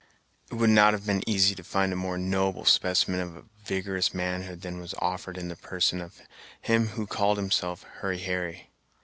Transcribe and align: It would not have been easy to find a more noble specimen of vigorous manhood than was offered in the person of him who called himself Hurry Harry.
It 0.51 0.55
would 0.55 0.71
not 0.71 0.93
have 0.93 1.05
been 1.05 1.21
easy 1.29 1.53
to 1.53 1.63
find 1.63 1.93
a 1.93 1.95
more 1.95 2.17
noble 2.17 2.65
specimen 2.65 3.19
of 3.19 3.45
vigorous 3.63 4.15
manhood 4.15 4.61
than 4.61 4.79
was 4.79 4.95
offered 4.97 5.37
in 5.37 5.47
the 5.47 5.55
person 5.55 6.01
of 6.01 6.21
him 6.59 6.87
who 6.97 7.05
called 7.05 7.37
himself 7.37 7.83
Hurry 7.83 8.17
Harry. 8.17 8.71